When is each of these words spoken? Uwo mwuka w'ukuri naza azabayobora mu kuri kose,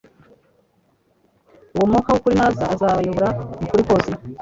Uwo 1.73 1.85
mwuka 1.89 2.09
w'ukuri 2.11 2.35
naza 2.39 2.63
azabayobora 2.73 3.29
mu 3.59 3.65
kuri 3.69 3.83
kose, 3.89 4.11